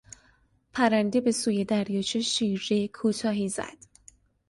پرنده 0.73 1.21
بهسوی 1.21 1.63
دریاچه 1.65 2.19
شیرجهی 2.19 2.87
کوتاهی 2.87 3.49
زد. 3.49 3.77